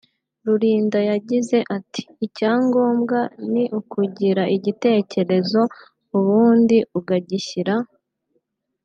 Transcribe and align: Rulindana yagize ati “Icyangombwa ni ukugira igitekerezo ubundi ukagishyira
Rulindana 0.45 1.05
yagize 1.13 1.57
ati 1.77 2.01
“Icyangombwa 2.25 3.19
ni 3.51 3.63
ukugira 3.79 4.43
igitekerezo 4.55 5.61
ubundi 6.17 6.77
ukagishyira 6.99 7.75